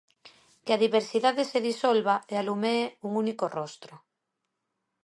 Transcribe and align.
Que 0.63 0.71
a 0.73 0.81
diversidade 0.85 1.43
se 1.51 1.59
disolva 1.69 2.15
e 2.31 2.33
alumee 2.37 2.85
un 3.07 3.11
único 3.23 3.45
rostro! 3.57 3.93